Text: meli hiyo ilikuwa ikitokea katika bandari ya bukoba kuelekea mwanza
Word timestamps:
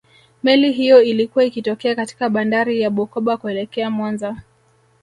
meli 0.43 0.71
hiyo 0.71 1.01
ilikuwa 1.01 1.45
ikitokea 1.45 1.95
katika 1.95 2.29
bandari 2.29 2.81
ya 2.81 2.89
bukoba 2.89 3.37
kuelekea 3.37 3.89
mwanza 3.89 4.41